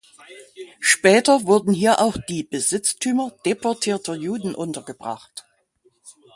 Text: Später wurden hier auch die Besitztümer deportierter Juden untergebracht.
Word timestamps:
Später 0.79 1.43
wurden 1.43 1.73
hier 1.73 1.99
auch 2.01 2.17
die 2.27 2.41
Besitztümer 2.43 3.29
deportierter 3.45 4.15
Juden 4.15 4.55
untergebracht. 4.55 5.45